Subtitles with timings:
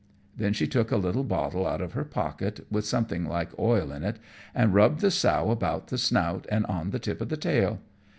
[0.35, 4.03] Then she took a little bottle out of her pocket, with something like oil in
[4.03, 4.17] it,
[4.55, 7.79] and rubbed the sow about the snout and on the tip of the tail.